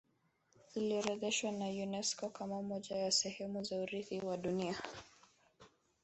iliorodheshwa 0.75 1.51
na 1.51 1.65
unesco 1.65 2.29
kama 2.29 2.61
moja 2.61 2.95
ya 2.95 3.11
sehemu 3.11 3.63
za 3.63 3.75
urithi 3.77 4.19
wa 4.21 4.37
dunia 4.37 4.75